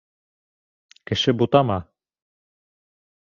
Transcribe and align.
Кеше 1.07 1.31
бутама! 1.37 1.77